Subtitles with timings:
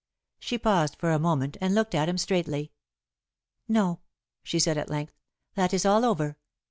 [0.39, 2.71] She paused for a moment and looked at him straightly.
[3.67, 3.99] "No,"
[4.41, 5.19] she said at length;
[5.53, 6.39] "that is all over.